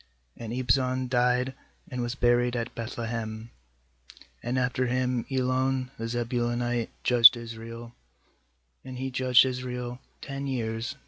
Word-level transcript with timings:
10And 0.39 0.51
Ibzan 0.57 1.07
died, 1.09 1.53
and 1.87 2.01
was 2.01 2.15
buried 2.15 2.55
at 2.55 2.73
Beth 2.73 2.97
lehem. 2.97 3.51
nAnd 4.43 4.57
after 4.57 4.87
V>iin 4.87 5.31
Elon 5.31 5.91
the 5.99 6.05
Zebulunite 6.05 6.89
judged 7.03 7.37
Israel; 7.37 7.93
and 8.83 8.97
he 8.97 9.11
judged 9.11 9.45
Israel 9.45 9.99
ten 10.19 10.47
years. 10.47 10.95